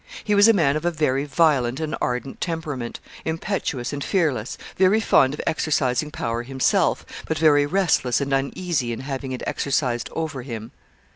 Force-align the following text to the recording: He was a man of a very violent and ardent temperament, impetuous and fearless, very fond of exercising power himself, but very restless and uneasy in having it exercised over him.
He 0.23 0.33
was 0.33 0.47
a 0.47 0.51
man 0.53 0.75
of 0.77 0.83
a 0.83 0.89
very 0.89 1.25
violent 1.25 1.79
and 1.79 1.95
ardent 2.01 2.41
temperament, 2.41 2.99
impetuous 3.23 3.93
and 3.93 4.03
fearless, 4.03 4.57
very 4.75 4.99
fond 4.99 5.35
of 5.35 5.41
exercising 5.45 6.09
power 6.09 6.41
himself, 6.41 7.05
but 7.27 7.37
very 7.37 7.67
restless 7.67 8.19
and 8.19 8.33
uneasy 8.33 8.91
in 8.93 9.01
having 9.01 9.31
it 9.31 9.43
exercised 9.45 10.09
over 10.15 10.41
him. 10.41 10.71